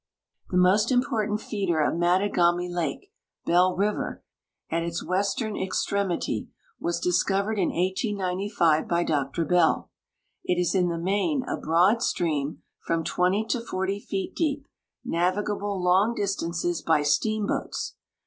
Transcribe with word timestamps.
The 0.49 0.57
most 0.57 0.91
important 0.91 1.39
feeder 1.41 1.79
of 1.79 1.93
Mattagami 1.93 2.67
lake. 2.73 3.11
Bell 3.45 3.75
river, 3.75 4.23
at 4.71 4.81
its 4.81 5.05
western 5.05 5.55
ex 5.55 5.85
tremity, 5.87 6.47
was 6.79 6.99
discovered 6.99 7.59
in 7.59 7.69
bSi).: 7.69 8.87
by 8.87 9.03
Dr 9.03 9.45
Bell. 9.45 9.91
It 10.43 10.59
is 10.59 10.73
in 10.73 10.89
the 10.89 10.97
main 10.97 11.43
a 11.43 11.55
broad 11.55 12.01
stream, 12.01 12.63
from 12.83 13.03
20 13.03 13.45
to 13.49 13.61
40 13.61 13.99
feet 13.99 14.33
deep, 14.33 14.65
navigable 15.05 15.79
long 15.79 16.15
distances 16.15 16.81
by 16.81 17.03
steamboats. 17.03 17.93